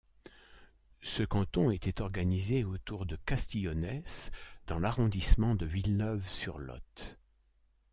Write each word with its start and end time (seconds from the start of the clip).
Ce 1.03 1.21
canton 1.21 1.69
était 1.69 2.01
organisé 2.01 2.63
autour 2.63 3.05
de 3.05 3.17
Castillonnès 3.17 4.31
dans 4.65 4.79
l'arrondissement 4.79 5.53
de 5.53 5.67
Villeneuve-sur-Lot. 5.67 7.19